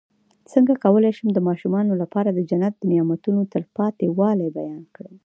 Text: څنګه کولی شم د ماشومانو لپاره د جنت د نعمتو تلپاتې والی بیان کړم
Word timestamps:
څنګه 0.51 0.73
کولی 0.83 1.11
شم 1.17 1.27
د 1.33 1.39
ماشومانو 1.47 1.93
لپاره 2.01 2.29
د 2.31 2.39
جنت 2.49 2.73
د 2.77 2.83
نعمتو 2.91 3.31
تلپاتې 3.53 4.05
والی 4.17 4.47
بیان 4.57 4.83
کړم 4.95 5.15